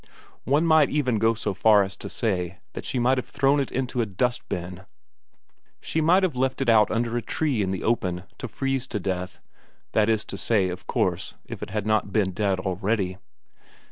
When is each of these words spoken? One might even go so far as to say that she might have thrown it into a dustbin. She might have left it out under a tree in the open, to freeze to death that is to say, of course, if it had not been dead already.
One 0.45 0.65
might 0.65 0.89
even 0.89 1.19
go 1.19 1.35
so 1.35 1.53
far 1.53 1.83
as 1.83 1.95
to 1.97 2.09
say 2.09 2.57
that 2.73 2.85
she 2.85 2.97
might 2.97 3.19
have 3.19 3.27
thrown 3.29 3.59
it 3.59 3.71
into 3.71 4.01
a 4.01 4.07
dustbin. 4.07 4.85
She 5.79 6.01
might 6.01 6.23
have 6.23 6.35
left 6.35 6.59
it 6.59 6.67
out 6.69 6.89
under 6.89 7.15
a 7.17 7.21
tree 7.21 7.61
in 7.61 7.69
the 7.69 7.83
open, 7.83 8.23
to 8.39 8.47
freeze 8.47 8.87
to 8.87 8.99
death 8.99 9.37
that 9.91 10.09
is 10.09 10.25
to 10.25 10.37
say, 10.37 10.69
of 10.69 10.87
course, 10.87 11.35
if 11.45 11.61
it 11.61 11.69
had 11.69 11.85
not 11.85 12.11
been 12.11 12.31
dead 12.31 12.59
already. 12.59 13.19